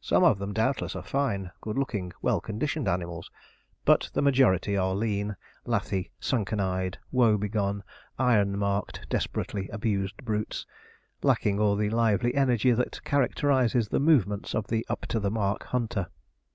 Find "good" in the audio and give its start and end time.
1.60-1.76